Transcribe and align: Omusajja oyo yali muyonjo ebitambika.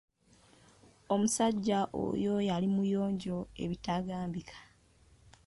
Omusajja 1.13 1.79
oyo 2.05 2.33
yali 2.49 2.67
muyonjo 2.75 3.37
ebitambika. 3.63 4.59